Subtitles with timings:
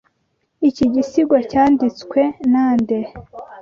[0.69, 2.99] Iki gisigo cyanditswe nande?